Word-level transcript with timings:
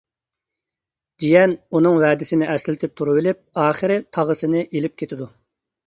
جىيەن 1.23 1.53
ئۇنىڭ 1.81 2.01
ۋەدىسىنى 2.05 2.49
ئەسلىتىپ 2.55 2.97
تۇرۇۋېلىپ، 3.01 3.47
ئاخىرى 3.67 4.03
تاغىسىنى 4.19 4.69
ئېلىپ 4.69 5.03
كېتىدۇ. 5.03 5.35